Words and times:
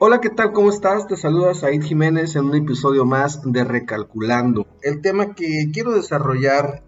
Hola, 0.00 0.20
¿qué 0.20 0.30
tal? 0.30 0.52
¿Cómo 0.52 0.70
estás? 0.70 1.08
Te 1.08 1.16
saluda 1.16 1.54
Said 1.54 1.82
Jiménez 1.82 2.36
en 2.36 2.44
un 2.44 2.54
episodio 2.54 3.04
más 3.04 3.42
de 3.42 3.64
Recalculando. 3.64 4.64
El 4.80 5.00
tema 5.00 5.34
que 5.34 5.70
quiero 5.72 5.90
desarrollar 5.90 6.84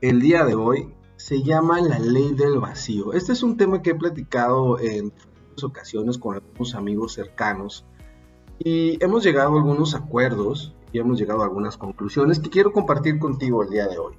el 0.00 0.20
día 0.20 0.44
de 0.44 0.54
hoy 0.54 0.94
se 1.16 1.42
llama 1.42 1.80
la 1.80 1.98
ley 1.98 2.32
del 2.34 2.60
vacío. 2.60 3.14
Este 3.14 3.32
es 3.32 3.42
un 3.42 3.56
tema 3.56 3.82
que 3.82 3.90
he 3.90 3.94
platicado 3.96 4.78
en 4.78 5.12
ocasiones 5.60 6.18
con 6.18 6.36
algunos 6.36 6.76
amigos 6.76 7.14
cercanos 7.14 7.84
y 8.60 8.96
hemos 9.04 9.24
llegado 9.24 9.54
a 9.54 9.58
algunos 9.58 9.96
acuerdos 9.96 10.72
y 10.92 11.00
hemos 11.00 11.18
llegado 11.18 11.42
a 11.42 11.46
algunas 11.46 11.76
conclusiones 11.76 12.38
que 12.38 12.50
quiero 12.50 12.72
compartir 12.72 13.18
contigo 13.18 13.64
el 13.64 13.70
día 13.70 13.88
de 13.88 13.98
hoy. 13.98 14.14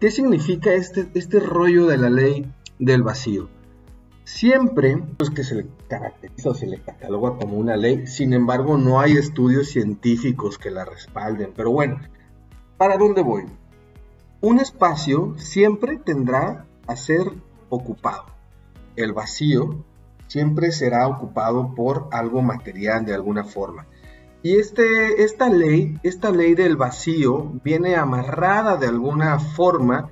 ¿Qué 0.00 0.10
significa 0.10 0.72
este, 0.74 1.08
este 1.14 1.38
rollo 1.38 1.86
de 1.86 1.98
la 1.98 2.10
ley 2.10 2.52
del 2.80 3.04
vacío? 3.04 3.48
Siempre 4.24 5.00
pues, 5.16 5.30
que 5.30 5.44
se 5.44 5.68
caracteriza 5.98 6.50
o 6.50 6.54
se 6.54 6.66
le 6.66 6.80
cataloga 6.80 7.38
como 7.38 7.56
una 7.56 7.76
ley, 7.76 8.06
sin 8.06 8.32
embargo 8.32 8.76
no 8.76 9.00
hay 9.00 9.12
estudios 9.12 9.68
científicos 9.68 10.58
que 10.58 10.70
la 10.70 10.84
respalden. 10.84 11.52
Pero 11.54 11.70
bueno, 11.70 12.00
¿para 12.76 12.96
dónde 12.96 13.22
voy? 13.22 13.44
Un 14.40 14.58
espacio 14.58 15.34
siempre 15.38 15.96
tendrá 15.96 16.66
a 16.86 16.96
ser 16.96 17.32
ocupado. 17.68 18.26
El 18.96 19.12
vacío 19.12 19.84
siempre 20.26 20.72
será 20.72 21.06
ocupado 21.06 21.74
por 21.74 22.08
algo 22.10 22.42
material 22.42 23.04
de 23.04 23.14
alguna 23.14 23.44
forma. 23.44 23.86
Y 24.42 24.56
este, 24.56 25.22
esta 25.22 25.48
ley, 25.48 25.98
esta 26.02 26.30
ley 26.30 26.54
del 26.54 26.76
vacío, 26.76 27.52
viene 27.62 27.96
amarrada 27.96 28.76
de 28.76 28.88
alguna 28.88 29.38
forma 29.38 30.10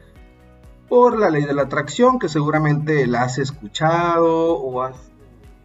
por 0.89 1.19
la 1.19 1.29
ley 1.29 1.45
de 1.45 1.55
la 1.55 1.63
atracción, 1.63 2.19
que 2.19 2.29
seguramente 2.29 3.07
la 3.07 3.23
has 3.23 3.39
escuchado 3.39 4.55
o 4.55 4.83
has 4.83 5.12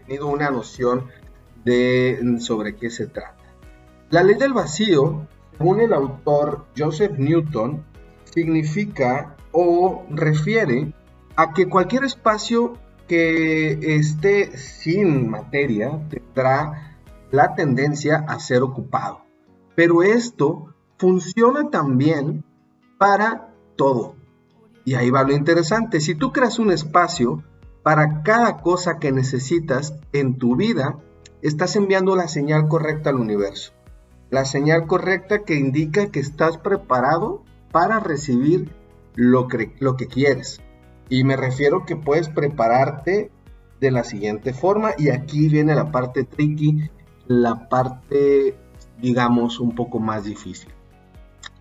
tenido 0.07 0.27
una 0.27 0.49
noción 0.49 1.07
de 1.63 2.37
sobre 2.39 2.75
qué 2.75 2.89
se 2.89 3.07
trata. 3.07 3.35
La 4.09 4.23
ley 4.23 4.35
del 4.35 4.53
vacío, 4.53 5.27
según 5.57 5.81
el 5.81 5.93
autor 5.93 6.65
Joseph 6.77 7.17
Newton, 7.17 7.83
significa 8.23 9.35
o 9.51 10.05
refiere 10.09 10.93
a 11.35 11.53
que 11.53 11.67
cualquier 11.67 12.05
espacio 12.05 12.73
que 13.07 13.95
esté 13.95 14.57
sin 14.57 15.29
materia 15.29 15.99
tendrá 16.09 16.97
la 17.31 17.55
tendencia 17.55 18.25
a 18.27 18.39
ser 18.39 18.63
ocupado. 18.63 19.21
Pero 19.75 20.03
esto 20.03 20.73
funciona 20.97 21.69
también 21.69 22.43
para 22.97 23.53
todo. 23.75 24.15
Y 24.85 24.95
ahí 24.95 25.09
va 25.09 25.23
lo 25.23 25.33
interesante. 25.33 25.99
Si 25.99 26.15
tú 26.15 26.31
creas 26.31 26.59
un 26.59 26.71
espacio 26.71 27.43
para 27.87 28.21
cada 28.21 28.57
cosa 28.57 28.99
que 28.99 29.13
necesitas 29.13 29.95
en 30.11 30.37
tu 30.37 30.57
vida, 30.57 30.97
estás 31.41 31.77
enviando 31.77 32.17
la 32.17 32.27
señal 32.27 32.67
correcta 32.67 33.11
al 33.11 33.15
universo. 33.15 33.71
La 34.29 34.43
señal 34.43 34.87
correcta 34.87 35.45
que 35.45 35.55
indica 35.55 36.11
que 36.11 36.19
estás 36.19 36.57
preparado 36.57 37.45
para 37.71 38.01
recibir 38.01 38.75
lo 39.15 39.47
que, 39.47 39.71
quieres. 40.09 40.59
Y 41.07 41.23
me 41.23 41.37
refiero 41.37 41.85
que 41.85 41.95
puedes 41.95 42.27
prepararte 42.27 43.31
de 43.79 43.91
la 43.91 44.03
siguiente 44.03 44.51
forma. 44.51 44.91
Y 44.97 45.07
aquí 45.07 45.47
viene 45.47 45.73
la 45.73 45.89
parte 45.89 46.25
tricky, 46.25 46.89
la 47.25 47.69
parte, 47.69 48.57
digamos, 48.99 49.61
un 49.61 49.75
poco 49.75 49.99
más 49.99 50.25
difícil. 50.25 50.73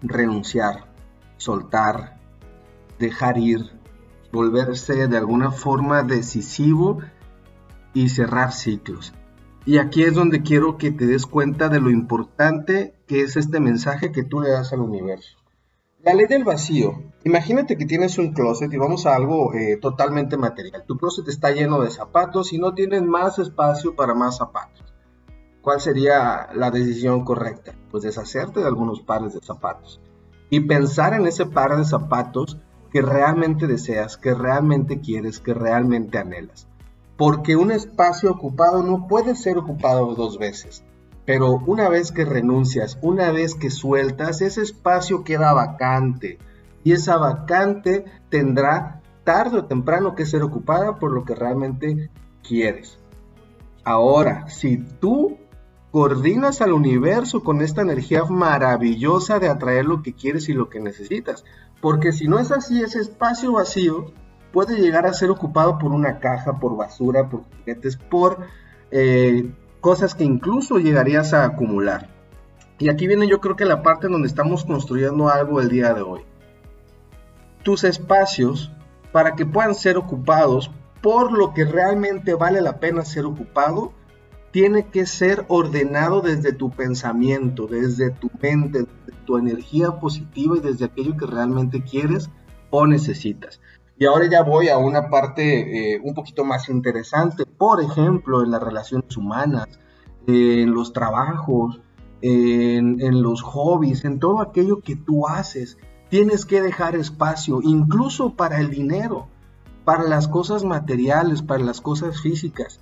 Renunciar, 0.03 0.87
soltar, 1.37 2.19
dejar 2.99 3.39
ir, 3.39 3.76
volverse 4.37 5.09
de 5.09 5.17
alguna 5.17 5.51
forma 5.51 6.03
decisivo 6.03 6.99
y 7.95 8.11
cerrar 8.11 8.53
ciclos. 8.53 9.15
Y 9.65 9.79
aquí 9.79 10.03
es 10.05 10.15
donde 10.15 10.43
quiero 10.43 10.77
que 10.77 10.93
te 10.93 11.07
des 11.07 11.27
cuenta 11.27 11.69
de 11.71 11.81
lo 11.81 11.91
importante 11.91 12.95
que 13.09 13.23
es 13.23 13.37
este 13.37 13.61
mensaje 13.61 14.13
que 14.13 14.25
tú 14.25 14.41
le 14.41 14.51
das 14.51 14.73
al 14.75 14.81
universo. 14.81 15.39
La 16.03 16.13
ley 16.13 16.27
del 16.27 16.45
vacío. 16.45 17.03
Imagínate 17.25 17.77
que 17.77 17.87
tienes 17.87 18.19
un 18.19 18.33
closet 18.33 18.73
y 18.73 18.77
vamos 18.77 19.07
a 19.07 19.17
algo 19.17 19.55
eh, 19.55 19.79
totalmente 19.81 20.37
material. 20.37 20.85
Tu 20.87 20.99
closet 20.99 21.27
está 21.29 21.51
lleno 21.51 21.81
de 21.81 21.91
zapatos 21.91 22.53
y 22.53 22.59
no 22.59 22.75
tienes 22.75 23.03
más 23.03 23.39
espacio 23.39 23.97
para 23.97 24.15
más 24.15 24.37
zapatos. 24.37 24.85
¿Cuál 25.63 25.81
sería 25.81 26.49
la 26.55 26.71
decisión 26.71 27.25
correcta? 27.25 27.75
Pues 27.91 28.05
deshacerte 28.05 28.61
de 28.61 28.67
algunos 28.67 29.01
pares 29.01 29.33
de 29.33 29.41
zapatos 29.41 30.01
y 30.51 30.61
pensar 30.61 31.15
en 31.15 31.27
ese 31.27 31.47
par 31.47 31.77
de 31.77 31.85
zapatos 31.85 32.59
que 32.97 33.03
realmente 33.03 33.67
deseas, 33.67 34.17
que 34.17 34.33
realmente 34.33 35.03
quieres, 35.03 35.39
que 35.39 35.53
realmente 35.53 36.17
anhelas. 36.17 36.67
Porque 37.19 37.55
un 37.55 37.71
espacio 37.71 38.31
ocupado 38.31 38.83
no 38.83 39.07
puede 39.07 39.37
ser 39.37 39.59
ocupado 39.59 40.15
dos 40.15 40.39
veces. 40.39 40.83
Pero 41.27 41.57
una 41.67 41.91
vez 41.91 42.11
que 42.11 42.25
renuncias, 42.25 42.99
una 43.03 43.33
vez 43.33 43.55
que 43.55 43.69
sueltas, 43.69 44.41
ese 44.41 44.63
espacio 44.63 45.25
queda 45.25 45.53
vacante. 45.53 46.39
Y 46.85 46.93
esa 46.93 47.19
vacante 47.19 48.07
tendrá 48.31 49.03
tarde 49.25 49.59
o 49.59 49.67
temprano 49.67 50.15
que 50.15 50.25
ser 50.25 50.43
ocupada 50.43 50.99
por 50.99 51.13
lo 51.13 51.27
que 51.27 51.35
realmente 51.35 52.09
quieres. 52.43 52.99
Ahora, 53.85 54.49
si 54.49 54.79
tú 54.79 55.37
coordinas 55.97 56.61
al 56.61 56.75
universo 56.75 57.43
con 57.43 57.63
esta 57.63 57.81
energía 57.81 58.23
maravillosa 58.25 59.39
de 59.39 59.49
atraer 59.49 59.87
lo 59.87 60.03
que 60.03 60.13
quieres 60.13 60.47
y 60.51 60.53
lo 60.53 60.69
que 60.69 60.79
necesitas, 60.79 61.43
porque 61.81 62.13
si 62.13 62.29
no 62.29 62.39
es 62.39 62.53
así, 62.53 62.83
ese 62.83 63.01
espacio 63.01 63.53
vacío 63.53 64.13
puede 64.53 64.77
llegar 64.77 65.07
a 65.07 65.15
ser 65.15 65.31
ocupado 65.31 65.79
por 65.79 65.93
una 65.93 66.19
caja, 66.19 66.61
por 66.61 66.77
basura, 66.77 67.31
por 67.31 67.45
juguetes, 67.45 67.97
por 67.97 68.41
eh, 68.91 69.51
cosas 69.81 70.15
que 70.15 70.25
incluso 70.25 70.77
llegarías 70.77 71.33
a 71.33 71.47
acumular. 71.47 72.11
Y 72.79 72.91
aquí 72.91 73.07
viene 73.07 73.27
yo 73.27 73.41
creo 73.41 73.57
que 73.57 73.65
la 73.65 73.83
parte 73.83 74.05
en 74.05 74.13
donde 74.13 74.29
estamos 74.29 74.67
construyendo 74.67 75.31
algo 75.31 75.63
el 75.63 75.71
día 75.71 75.95
de 75.95 76.03
hoy. 76.03 76.21
Tus 77.63 77.85
espacios, 77.85 78.71
para 79.13 79.35
que 79.35 79.47
puedan 79.47 79.75
ser 79.75 79.97
ocupados 79.97 80.71
por 81.01 81.33
lo 81.33 81.55
que 81.55 81.65
realmente 81.65 82.35
vale 82.35 82.61
la 82.61 82.81
pena 82.81 83.03
ser 83.03 83.25
ocupado, 83.25 83.95
tiene 84.57 84.87
que 84.87 85.05
ser 85.05 85.45
ordenado 85.49 86.23
desde 86.23 86.51
tu 86.51 86.71
pensamiento, 86.71 87.67
desde 87.67 88.11
tu 88.11 88.31
mente, 88.41 88.85
desde 88.85 89.21
tu 89.27 89.37
energía 89.37 90.01
positiva 90.01 90.57
y 90.57 90.61
desde 90.61 90.87
aquello 90.87 91.15
que 91.15 91.27
realmente 91.27 91.85
quieres 91.85 92.31
o 92.71 92.87
necesitas. 92.87 93.61
Y 93.99 94.07
ahora 94.07 94.31
ya 94.31 94.43
voy 94.43 94.71
a 94.71 94.79
una 94.79 95.11
parte 95.11 95.97
eh, 95.97 96.01
un 96.03 96.15
poquito 96.15 96.43
más 96.43 96.71
interesante, 96.71 97.45
por 97.45 97.83
ejemplo, 97.83 98.43
en 98.43 98.51
las 98.51 98.63
relaciones 98.63 99.15
humanas, 99.19 99.69
en 100.27 100.73
los 100.73 100.95
trabajos, 100.95 101.83
en, 102.23 102.99
en 103.03 103.21
los 103.21 103.43
hobbies, 103.43 104.07
en 104.07 104.19
todo 104.19 104.41
aquello 104.41 104.81
que 104.81 104.97
tú 104.97 105.29
haces. 105.29 105.77
Tienes 106.09 106.47
que 106.47 106.63
dejar 106.63 106.97
espacio, 106.97 107.61
incluso 107.63 108.37
para 108.37 108.59
el 108.59 108.71
dinero, 108.71 109.29
para 109.85 110.05
las 110.05 110.29
cosas 110.29 110.65
materiales, 110.65 111.43
para 111.43 111.63
las 111.63 111.83
cosas 111.83 112.23
físicas. 112.23 112.81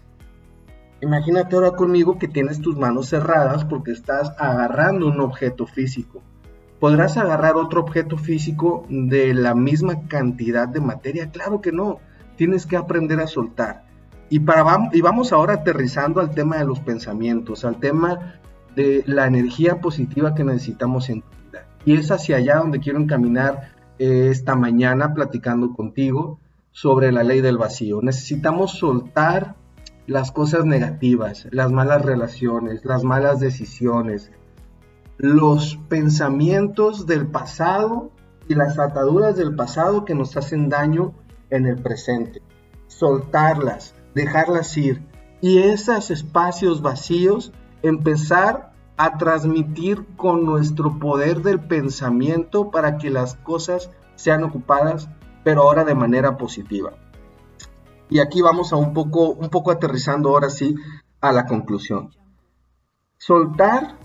Imagínate 1.04 1.54
ahora 1.54 1.72
conmigo 1.72 2.18
que 2.18 2.28
tienes 2.28 2.60
tus 2.60 2.76
manos 2.76 3.08
cerradas 3.10 3.64
porque 3.64 3.92
estás 3.92 4.32
agarrando 4.38 5.06
un 5.06 5.20
objeto 5.20 5.66
físico 5.66 6.22
¿Podrás 6.84 7.16
agarrar 7.16 7.56
otro 7.56 7.80
objeto 7.80 8.18
físico 8.18 8.84
de 8.90 9.32
la 9.32 9.54
misma 9.54 10.06
cantidad 10.06 10.68
de 10.68 10.80
materia? 10.80 11.30
Claro 11.30 11.62
que 11.62 11.72
no. 11.72 11.98
Tienes 12.36 12.66
que 12.66 12.76
aprender 12.76 13.20
a 13.20 13.26
soltar. 13.26 13.86
Y, 14.28 14.40
para, 14.40 14.64
vamos 14.64 15.32
ahora 15.32 15.54
aterrizando 15.54 16.20
al 16.20 16.34
tema 16.34 16.58
de 16.58 16.66
los 16.66 16.80
pensamientos, 16.80 17.64
al 17.64 17.80
tema 17.80 18.34
de 18.76 19.02
la 19.06 19.26
energía 19.26 19.80
positiva 19.80 20.34
que 20.34 20.44
necesitamos 20.44 21.08
en 21.08 21.22
tu 21.22 21.28
vida. 21.46 21.66
Y 21.86 21.96
es 21.96 22.10
hacia 22.10 22.36
allá 22.36 22.56
donde 22.56 22.80
quiero 22.80 22.98
encaminar 22.98 23.72
eh, 23.98 24.28
esta 24.30 24.54
mañana 24.54 25.14
platicando 25.14 25.72
contigo 25.72 26.38
sobre 26.70 27.12
la 27.12 27.22
ley 27.22 27.40
del 27.40 27.56
vacío. 27.56 28.02
Necesitamos 28.02 28.72
soltar 28.72 29.54
las 30.06 30.32
cosas 30.32 30.64
negativas, 30.64 31.46
las 31.50 31.72
malas 31.72 32.02
relaciones, 32.02 32.84
las 32.84 33.04
malas 33.04 33.40
decisiones, 33.40 34.30
los 35.16 35.78
pensamientos 35.88 37.06
del 37.06 37.26
pasado 37.26 38.10
y 38.48 38.54
las 38.54 38.78
ataduras 38.78 39.36
del 39.36 39.54
pasado 39.54 40.04
que 40.04 40.14
nos 40.14 40.36
hacen 40.36 40.68
daño 40.68 41.14
en 41.50 41.66
el 41.66 41.80
presente. 41.80 42.42
Soltarlas, 42.88 43.94
dejarlas 44.14 44.76
ir. 44.76 45.02
Y 45.40 45.58
esos 45.58 46.10
espacios 46.10 46.82
vacíos 46.82 47.52
empezar 47.82 48.72
a 48.96 49.18
transmitir 49.18 50.04
con 50.16 50.44
nuestro 50.44 50.98
poder 50.98 51.42
del 51.42 51.60
pensamiento 51.60 52.70
para 52.70 52.98
que 52.98 53.10
las 53.10 53.34
cosas 53.36 53.90
sean 54.14 54.44
ocupadas, 54.44 55.08
pero 55.42 55.62
ahora 55.62 55.84
de 55.84 55.94
manera 55.94 56.36
positiva. 56.36 56.92
Y 58.10 58.20
aquí 58.20 58.42
vamos 58.42 58.72
a 58.72 58.76
un 58.76 58.92
poco, 58.92 59.30
un 59.30 59.48
poco 59.48 59.70
aterrizando 59.70 60.30
ahora 60.30 60.50
sí 60.50 60.74
a 61.20 61.32
la 61.32 61.46
conclusión. 61.46 62.10
Soltar 63.18 63.98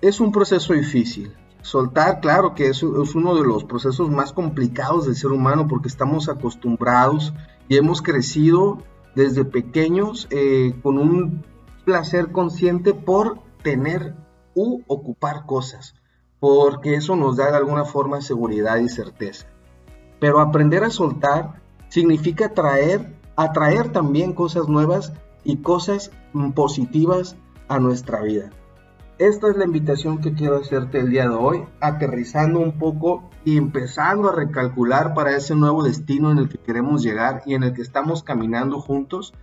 es 0.00 0.20
un 0.20 0.32
proceso 0.32 0.72
difícil. 0.72 1.32
Soltar, 1.62 2.20
claro 2.20 2.54
que 2.54 2.66
es, 2.66 2.82
uno 2.82 3.36
de 3.36 3.44
los 3.44 3.64
procesos 3.64 4.10
más 4.10 4.32
complicados 4.32 5.06
del 5.06 5.14
ser 5.14 5.30
humano 5.30 5.68
porque 5.68 5.86
estamos 5.86 6.28
acostumbrados 6.28 7.32
y 7.68 7.76
hemos 7.76 8.02
crecido 8.02 8.78
desde 9.14 9.44
pequeños 9.44 10.26
eh, 10.30 10.74
con 10.82 10.98
un 10.98 11.44
placer 11.84 12.32
consciente 12.32 12.94
por 12.94 13.38
tener 13.62 14.16
u 14.54 14.82
ocupar 14.88 15.46
cosas, 15.46 15.94
porque 16.40 16.94
eso 16.94 17.14
nos 17.14 17.36
da 17.36 17.50
de 17.50 17.56
alguna 17.56 17.84
forma 17.84 18.20
seguridad 18.20 18.78
y 18.78 18.88
certeza. 18.88 19.46
Pero 20.18 20.40
aprender 20.40 20.82
a 20.82 20.90
soltar 20.90 21.62
significa 21.92 22.46
atraer, 22.46 23.12
atraer 23.36 23.92
también 23.92 24.32
cosas 24.32 24.66
nuevas 24.66 25.12
y 25.44 25.58
cosas 25.58 26.10
positivas 26.54 27.36
a 27.68 27.78
nuestra 27.80 28.22
vida. 28.22 28.48
Esta 29.18 29.50
es 29.50 29.58
la 29.58 29.66
invitación 29.66 30.22
que 30.22 30.32
quiero 30.32 30.56
hacerte 30.56 31.00
el 31.00 31.10
día 31.10 31.28
de 31.28 31.34
hoy, 31.34 31.66
aterrizando 31.80 32.60
un 32.60 32.78
poco 32.78 33.28
y 33.44 33.58
empezando 33.58 34.30
a 34.30 34.34
recalcular 34.34 35.12
para 35.12 35.36
ese 35.36 35.54
nuevo 35.54 35.82
destino 35.82 36.32
en 36.32 36.38
el 36.38 36.48
que 36.48 36.56
queremos 36.56 37.02
llegar 37.02 37.42
y 37.44 37.52
en 37.52 37.62
el 37.62 37.74
que 37.74 37.82
estamos 37.82 38.22
caminando 38.22 38.80
juntos, 38.80 39.34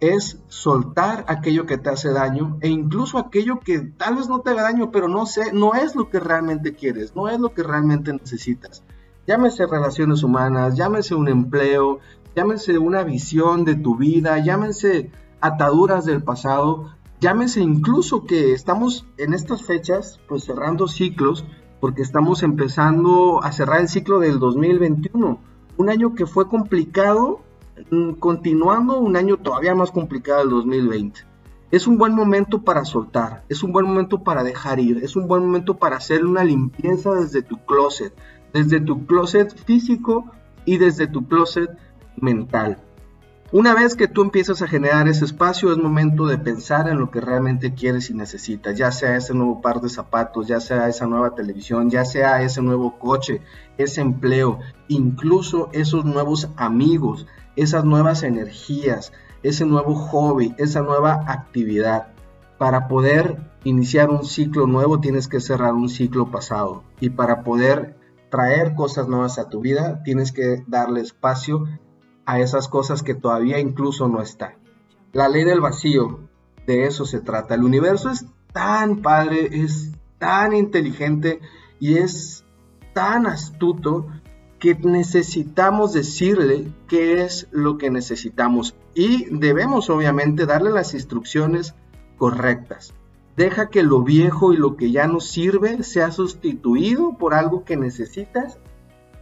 es 0.00 0.42
soltar 0.48 1.24
aquello 1.26 1.64
que 1.64 1.78
te 1.78 1.88
hace 1.88 2.12
daño 2.12 2.58
e 2.60 2.68
incluso 2.68 3.16
aquello 3.16 3.60
que 3.60 3.78
tal 3.78 4.16
vez 4.16 4.28
no 4.28 4.40
te 4.40 4.50
haga 4.50 4.64
daño, 4.64 4.90
pero 4.90 5.08
no 5.08 5.24
sé, 5.24 5.54
no 5.54 5.72
es 5.72 5.96
lo 5.96 6.10
que 6.10 6.20
realmente 6.20 6.74
quieres, 6.74 7.16
no 7.16 7.30
es 7.30 7.40
lo 7.40 7.54
que 7.54 7.62
realmente 7.62 8.12
necesitas. 8.12 8.84
Llámese 9.28 9.66
relaciones 9.66 10.24
humanas, 10.24 10.74
llámese 10.74 11.14
un 11.14 11.28
empleo, 11.28 12.00
llámese 12.34 12.78
una 12.78 13.04
visión 13.04 13.64
de 13.64 13.76
tu 13.76 13.96
vida, 13.96 14.38
llámese 14.38 15.12
ataduras 15.40 16.04
del 16.04 16.24
pasado, 16.24 16.98
Llámese 17.20 17.60
incluso 17.60 18.26
que 18.26 18.52
estamos 18.52 19.04
en 19.16 19.34
estas 19.34 19.64
fechas, 19.64 20.20
pues 20.28 20.44
cerrando 20.44 20.86
ciclos, 20.86 21.44
porque 21.80 22.02
estamos 22.02 22.44
empezando 22.44 23.42
a 23.42 23.50
cerrar 23.50 23.80
el 23.80 23.88
ciclo 23.88 24.20
del 24.20 24.38
2021. 24.38 25.40
Un 25.78 25.90
año 25.90 26.14
que 26.14 26.26
fue 26.26 26.46
complicado, 26.46 27.40
mm, 27.90 28.12
continuando 28.12 29.00
un 29.00 29.16
año 29.16 29.36
todavía 29.36 29.74
más 29.74 29.90
complicado 29.90 30.42
el 30.42 30.50
2020. 30.50 31.22
Es 31.72 31.88
un 31.88 31.98
buen 31.98 32.14
momento 32.14 32.62
para 32.62 32.84
soltar, 32.84 33.42
es 33.48 33.64
un 33.64 33.72
buen 33.72 33.86
momento 33.86 34.22
para 34.22 34.44
dejar 34.44 34.78
ir, 34.78 34.98
es 35.02 35.16
un 35.16 35.26
buen 35.26 35.42
momento 35.44 35.76
para 35.76 35.96
hacer 35.96 36.24
una 36.24 36.44
limpieza 36.44 37.14
desde 37.14 37.42
tu 37.42 37.58
closet, 37.66 38.14
desde 38.58 38.80
tu 38.80 39.06
closet 39.06 39.56
físico 39.64 40.32
y 40.64 40.78
desde 40.78 41.06
tu 41.06 41.26
closet 41.28 41.70
mental. 42.16 42.78
Una 43.50 43.72
vez 43.72 43.94
que 43.94 44.08
tú 44.08 44.22
empiezas 44.22 44.60
a 44.60 44.66
generar 44.66 45.08
ese 45.08 45.24
espacio, 45.24 45.72
es 45.72 45.78
momento 45.78 46.26
de 46.26 46.36
pensar 46.36 46.88
en 46.88 46.98
lo 46.98 47.10
que 47.10 47.20
realmente 47.22 47.72
quieres 47.72 48.10
y 48.10 48.14
necesitas, 48.14 48.76
ya 48.76 48.92
sea 48.92 49.16
ese 49.16 49.32
nuevo 49.32 49.62
par 49.62 49.80
de 49.80 49.88
zapatos, 49.88 50.48
ya 50.48 50.60
sea 50.60 50.88
esa 50.88 51.06
nueva 51.06 51.34
televisión, 51.34 51.88
ya 51.88 52.04
sea 52.04 52.42
ese 52.42 52.60
nuevo 52.60 52.98
coche, 52.98 53.40
ese 53.78 54.02
empleo, 54.02 54.58
incluso 54.88 55.70
esos 55.72 56.04
nuevos 56.04 56.50
amigos, 56.56 57.26
esas 57.56 57.84
nuevas 57.84 58.22
energías, 58.22 59.12
ese 59.42 59.64
nuevo 59.64 59.94
hobby, 59.94 60.54
esa 60.58 60.82
nueva 60.82 61.24
actividad. 61.26 62.08
Para 62.58 62.88
poder 62.88 63.38
iniciar 63.64 64.10
un 64.10 64.24
ciclo 64.24 64.66
nuevo 64.66 65.00
tienes 65.00 65.28
que 65.28 65.40
cerrar 65.40 65.72
un 65.74 65.88
ciclo 65.88 66.30
pasado 66.30 66.82
y 67.00 67.10
para 67.10 67.44
poder 67.44 67.97
traer 68.30 68.74
cosas 68.74 69.08
nuevas 69.08 69.38
a 69.38 69.48
tu 69.48 69.60
vida 69.60 70.02
tienes 70.02 70.32
que 70.32 70.62
darle 70.66 71.00
espacio 71.00 71.64
a 72.26 72.40
esas 72.40 72.68
cosas 72.68 73.02
que 73.02 73.14
todavía 73.14 73.58
incluso 73.58 74.08
no 74.08 74.20
están. 74.20 74.54
La 75.12 75.28
ley 75.28 75.44
del 75.44 75.60
vacío, 75.60 76.28
de 76.66 76.86
eso 76.86 77.06
se 77.06 77.20
trata. 77.20 77.54
El 77.54 77.64
universo 77.64 78.10
es 78.10 78.26
tan 78.52 78.98
padre, 78.98 79.48
es 79.50 79.92
tan 80.18 80.54
inteligente 80.54 81.40
y 81.80 81.96
es 81.96 82.44
tan 82.92 83.26
astuto 83.26 84.06
que 84.58 84.74
necesitamos 84.74 85.92
decirle 85.92 86.72
qué 86.88 87.22
es 87.22 87.46
lo 87.50 87.78
que 87.78 87.90
necesitamos 87.90 88.74
y 88.92 89.26
debemos 89.30 89.88
obviamente 89.88 90.46
darle 90.46 90.70
las 90.70 90.94
instrucciones 90.94 91.74
correctas. 92.16 92.92
Deja 93.38 93.70
que 93.70 93.84
lo 93.84 94.02
viejo 94.02 94.52
y 94.52 94.56
lo 94.56 94.76
que 94.76 94.90
ya 94.90 95.06
no 95.06 95.20
sirve 95.20 95.84
sea 95.84 96.10
sustituido 96.10 97.16
por 97.18 97.34
algo 97.34 97.64
que 97.64 97.76
necesitas 97.76 98.58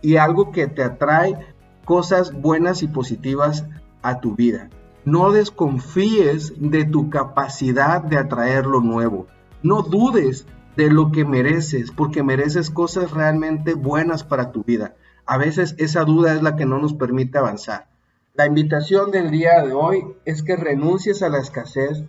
y 0.01 0.17
algo 0.17 0.53
que 0.53 0.69
te 0.69 0.83
atrae 0.83 1.37
cosas 1.85 2.33
buenas 2.33 2.83
y 2.83 2.89
positivas 2.89 3.67
a 4.01 4.21
tu 4.21 4.35
vida. 4.35 4.71
No 5.05 5.33
desconfíes 5.33 6.55
de 6.57 6.87
tu 6.87 7.11
capacidad 7.11 8.01
de 8.01 8.17
atraer 8.17 8.65
lo 8.65 8.81
nuevo. 8.81 9.27
No 9.63 9.83
dudes 9.83 10.47
de 10.79 10.91
lo 10.91 11.13
que 11.13 11.27
mereces, 11.27 11.91
porque 11.91 12.23
mereces 12.23 12.71
cosas 12.71 13.11
realmente 13.11 13.75
buenas 13.75 14.25
para 14.25 14.51
tu 14.51 14.65
vida. 14.65 14.97
A 15.27 15.37
veces 15.37 15.75
esa 15.77 16.05
duda 16.05 16.33
es 16.33 16.43
la 16.43 16.57
que 16.57 16.65
no 16.65 16.79
nos 16.79 16.95
permite 16.95 17.37
avanzar. 17.37 17.89
La 18.33 18.47
invitación 18.47 19.11
del 19.11 19.31
día 19.31 19.63
de 19.63 19.75
hoy 19.75 20.05
es 20.25 20.43
que 20.43 20.57
renuncies 20.57 21.23
a 21.23 21.29
la 21.29 21.39
escasez, 21.39 22.05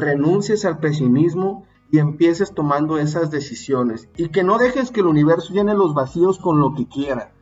renuncies 0.00 0.64
al 0.64 0.78
pesimismo 0.78 1.66
y 1.90 1.98
empieces 1.98 2.54
tomando 2.54 2.98
esas 2.98 3.30
decisiones. 3.30 4.08
Y 4.16 4.28
que 4.28 4.42
no 4.44 4.58
dejes 4.58 4.90
que 4.90 5.00
el 5.00 5.06
universo 5.06 5.52
llene 5.52 5.74
los 5.74 5.94
vacíos 5.94 6.38
con 6.38 6.60
lo 6.60 6.74
que 6.74 6.86
quiera 6.86 7.32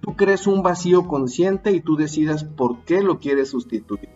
tú 0.00 0.16
crees 0.16 0.46
un 0.46 0.62
vacío 0.62 1.06
consciente 1.06 1.72
y 1.72 1.80
tú 1.80 1.96
decidas 1.96 2.44
por 2.44 2.84
qué 2.84 3.02
lo 3.02 3.18
quieres 3.18 3.50
sustituir. 3.50 4.08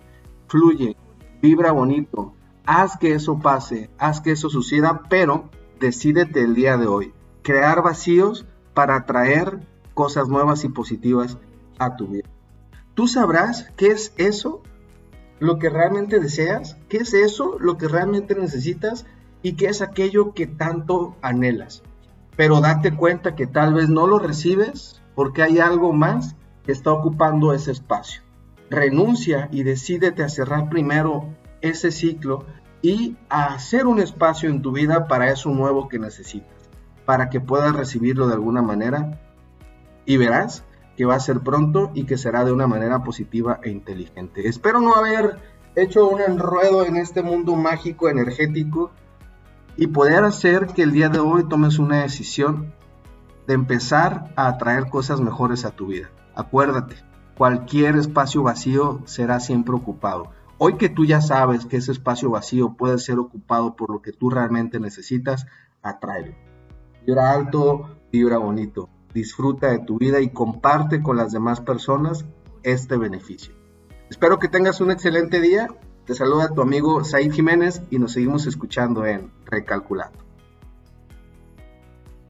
Fluye, 0.47 0.97
vibra 1.43 1.73
bonito, 1.73 2.35
haz 2.67 2.97
que 2.97 3.15
eso 3.15 3.39
pase, 3.39 3.91
haz 3.99 4.21
que 4.21 4.33
eso 4.33 4.49
suceda, 4.51 5.03
pero 5.09 5.51
decídete 5.81 6.43
el 6.43 6.55
día 6.55 6.77
de 6.77 6.87
hoy. 6.87 7.13
Crear 7.43 7.83
vacíos 7.83 8.47
para 8.73 8.97
atraer 8.97 9.67
cosas 9.95 10.29
nuevas 10.29 10.65
y 10.65 10.69
positivas 10.69 11.39
a 11.79 11.97
tu 11.97 12.09
vida. 12.09 12.29
Tú 12.95 13.09
sabrás 13.09 13.71
qué 13.77 13.89
es 13.89 14.13
eso, 14.17 14.63
lo 15.41 15.59
que 15.59 15.71
realmente 15.71 16.21
deseas, 16.21 16.77
qué 16.89 16.99
es 16.99 17.15
eso, 17.15 17.57
lo 17.59 17.77
que 17.77 17.89
realmente 17.89 18.35
necesitas 18.35 19.07
y 19.43 19.55
qué 19.55 19.67
es 19.67 19.83
aquello 19.83 20.33
que 20.33 20.47
tanto 20.47 21.17
anhelas. 21.23 21.83
Pero 22.37 22.61
date 22.61 22.97
cuenta 22.97 23.35
que 23.35 23.47
tal 23.47 23.75
vez 23.75 23.89
no 23.89 24.07
lo 24.07 24.19
recibes 24.19 25.03
porque 25.15 25.43
hay 25.43 25.59
algo 25.59 25.93
más 25.93 26.37
que 26.65 26.73
está 26.73 26.93
ocupando 26.93 27.53
ese 27.53 27.71
espacio. 27.73 28.23
Renuncia 28.71 29.49
y 29.53 29.63
decídete 29.63 30.23
a 30.23 30.29
cerrar 30.29 30.69
primero 30.69 31.29
ese 31.61 31.91
ciclo 31.91 32.47
y 32.83 33.17
a 33.29 33.47
hacer 33.47 33.87
un 33.87 34.01
espacio 34.01 34.49
en 34.49 34.63
tu 34.63 34.73
vida 34.73 35.07
para 35.07 35.31
eso 35.31 35.51
nuevo 35.51 35.89
que 35.89 35.99
necesitas, 35.99 36.69
para 37.05 37.31
que 37.31 37.41
puedas 37.41 37.75
recibirlo 37.75 38.27
de 38.27 38.35
alguna 38.35 38.63
manera 38.63 39.21
y 40.07 40.17
verás 40.17 40.65
que 40.97 41.05
va 41.05 41.17
a 41.17 41.21
ser 41.21 41.41
pronto 41.41 41.91
y 41.95 42.05
que 42.05 42.19
será 42.19 42.45
de 42.45 42.53
una 42.53 42.67
manera 42.67 43.03
positiva 43.03 43.61
e 43.63 43.71
inteligente. 43.71 44.49
Espero 44.49 44.81
no 44.81 44.95
haber 44.95 45.39
hecho 45.77 46.09
un 46.09 46.21
enredo 46.21 46.85
en 46.85 46.97
este 46.97 47.23
mundo 47.23 47.57
mágico 47.57 48.09
energético 48.09 48.91
y 49.77 49.89
poder 49.89 50.25
hacer 50.25 50.69
que 50.69 50.83
el 50.83 50.93
día 50.93 51.09
de 51.09 51.19
hoy 51.19 51.49
tomes 51.49 51.79
una 51.79 52.03
decisión 52.03 52.73
de 53.47 53.55
empezar 53.55 54.33
a 54.37 54.49
atraer 54.49 54.89
cosas 54.89 55.21
mejores 55.21 55.65
a 55.65 55.73
tu 55.73 55.87
vida. 55.87 56.11
Acuérdate, 56.35 56.97
cualquier 57.37 57.97
espacio 57.97 58.43
vacío 58.43 59.03
será 59.05 59.41
siempre 59.41 59.75
ocupado. 59.75 60.31
Hoy 60.59 60.77
que 60.77 60.89
tú 60.89 61.05
ya 61.05 61.21
sabes 61.21 61.67
que 61.67 61.77
ese 61.77 61.93
espacio 61.93 62.31
vacío 62.31 62.75
puede 62.75 62.99
ser 62.99 63.19
ocupado 63.19 63.75
por 63.75 63.91
lo 63.91 64.01
que 64.01 64.13
tú 64.13 64.31
realmente 64.31 64.79
necesitas, 64.79 65.47
atráelo. 65.83 66.35
Vibra 67.05 67.33
alto, 67.33 67.99
vibra 68.13 68.39
bonito. 68.39 68.89
Disfruta 69.15 69.71
de 69.71 69.79
tu 69.79 69.97
vida 69.99 70.21
y 70.21 70.31
comparte 70.31 71.01
con 71.01 71.17
las 71.17 71.33
demás 71.33 71.61
personas 71.61 72.27
este 72.65 72.97
beneficio. 72.97 73.55
Espero 74.11 74.39
que 74.39 74.49
tengas 74.49 74.81
un 74.81 74.91
excelente 74.91 75.41
día. 75.41 75.69
Te 76.05 76.15
saluda 76.15 76.53
tu 76.53 76.61
amigo 76.61 77.05
Said 77.05 77.33
Jiménez 77.33 77.81
y 77.91 77.99
nos 77.99 78.13
seguimos 78.13 78.47
escuchando 78.47 79.07
en 79.07 79.33
Recalculando. 79.47 80.24